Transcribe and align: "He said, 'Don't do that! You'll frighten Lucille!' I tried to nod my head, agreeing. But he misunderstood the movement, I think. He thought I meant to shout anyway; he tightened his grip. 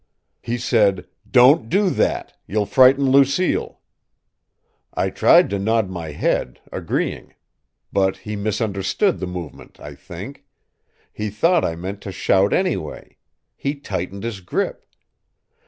"He 0.41 0.57
said, 0.57 1.05
'Don't 1.29 1.69
do 1.69 1.91
that! 1.91 2.33
You'll 2.47 2.65
frighten 2.65 3.11
Lucille!' 3.11 3.79
I 4.95 5.11
tried 5.11 5.47
to 5.51 5.59
nod 5.59 5.91
my 5.91 6.09
head, 6.09 6.59
agreeing. 6.71 7.35
But 7.93 8.17
he 8.17 8.35
misunderstood 8.35 9.19
the 9.19 9.27
movement, 9.27 9.79
I 9.79 9.93
think. 9.93 10.43
He 11.13 11.29
thought 11.29 11.63
I 11.63 11.75
meant 11.75 12.01
to 12.01 12.11
shout 12.11 12.51
anyway; 12.51 13.17
he 13.55 13.75
tightened 13.75 14.23
his 14.23 14.41
grip. 14.41 14.87